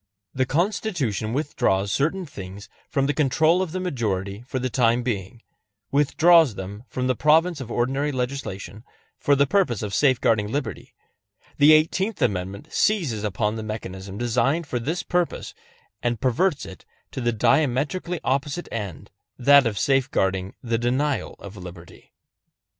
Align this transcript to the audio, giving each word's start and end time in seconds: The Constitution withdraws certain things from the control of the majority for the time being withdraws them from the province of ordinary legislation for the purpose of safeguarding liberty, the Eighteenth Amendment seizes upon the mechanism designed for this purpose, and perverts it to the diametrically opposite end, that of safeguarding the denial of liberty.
The 0.33 0.47
Constitution 0.47 1.31
withdraws 1.31 1.91
certain 1.91 2.25
things 2.25 2.67
from 2.89 3.05
the 3.05 3.13
control 3.13 3.61
of 3.61 3.71
the 3.71 3.79
majority 3.79 4.43
for 4.47 4.57
the 4.57 4.67
time 4.67 5.03
being 5.03 5.43
withdraws 5.91 6.55
them 6.55 6.85
from 6.87 7.05
the 7.05 7.13
province 7.15 7.61
of 7.61 7.69
ordinary 7.69 8.11
legislation 8.11 8.83
for 9.19 9.35
the 9.35 9.45
purpose 9.45 9.83
of 9.83 9.93
safeguarding 9.93 10.51
liberty, 10.51 10.95
the 11.59 11.73
Eighteenth 11.73 12.19
Amendment 12.19 12.69
seizes 12.73 13.23
upon 13.23 13.57
the 13.57 13.61
mechanism 13.61 14.17
designed 14.17 14.65
for 14.65 14.79
this 14.79 15.03
purpose, 15.03 15.53
and 16.01 16.19
perverts 16.19 16.65
it 16.65 16.83
to 17.11 17.21
the 17.21 17.31
diametrically 17.31 18.19
opposite 18.23 18.67
end, 18.71 19.11
that 19.37 19.67
of 19.67 19.77
safeguarding 19.77 20.55
the 20.63 20.79
denial 20.79 21.35
of 21.37 21.55
liberty. 21.57 22.11